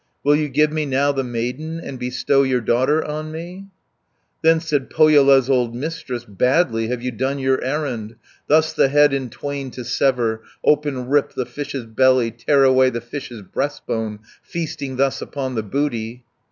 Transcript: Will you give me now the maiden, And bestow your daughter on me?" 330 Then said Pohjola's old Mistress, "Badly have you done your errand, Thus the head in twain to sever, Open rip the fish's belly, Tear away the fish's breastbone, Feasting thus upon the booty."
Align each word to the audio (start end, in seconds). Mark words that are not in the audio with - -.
Will 0.23 0.35
you 0.35 0.49
give 0.49 0.71
me 0.71 0.87
now 0.87 1.11
the 1.11 1.23
maiden, 1.23 1.79
And 1.79 1.99
bestow 1.99 2.41
your 2.41 2.59
daughter 2.59 3.05
on 3.05 3.31
me?" 3.31 3.67
330 4.41 4.41
Then 4.41 4.59
said 4.59 4.89
Pohjola's 4.89 5.47
old 5.47 5.75
Mistress, 5.75 6.25
"Badly 6.25 6.87
have 6.87 7.03
you 7.03 7.11
done 7.11 7.37
your 7.37 7.63
errand, 7.63 8.15
Thus 8.47 8.73
the 8.73 8.87
head 8.89 9.13
in 9.13 9.29
twain 9.29 9.69
to 9.69 9.83
sever, 9.85 10.41
Open 10.63 11.07
rip 11.07 11.35
the 11.35 11.45
fish's 11.45 11.85
belly, 11.85 12.31
Tear 12.31 12.63
away 12.63 12.89
the 12.89 12.99
fish's 12.99 13.43
breastbone, 13.43 14.21
Feasting 14.41 14.95
thus 14.95 15.21
upon 15.21 15.53
the 15.53 15.61
booty." 15.61 16.23